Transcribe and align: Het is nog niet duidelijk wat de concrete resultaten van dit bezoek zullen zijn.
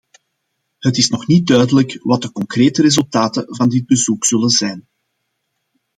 Het 0.79 0.97
is 0.97 1.09
nog 1.09 1.27
niet 1.27 1.47
duidelijk 1.47 1.99
wat 2.01 2.21
de 2.21 2.31
concrete 2.31 2.81
resultaten 2.81 3.45
van 3.55 3.69
dit 3.69 3.85
bezoek 3.85 4.25
zullen 4.25 4.49
zijn. 4.49 4.87